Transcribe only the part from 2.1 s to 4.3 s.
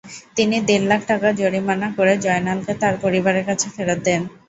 জয়নালকে তাঁর পরিবারের কাছে ফেরত দেন।